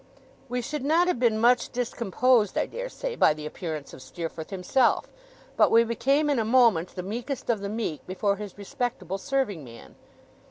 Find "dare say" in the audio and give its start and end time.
2.65-3.15